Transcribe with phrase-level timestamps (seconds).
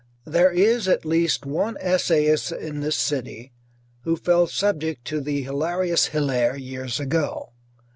[0.25, 3.51] There is at least one essayist in this city
[4.03, 7.53] who fell subject to the hilarious Hilaire years ago.